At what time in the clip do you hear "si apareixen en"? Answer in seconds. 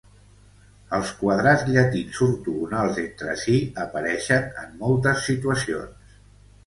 3.45-4.75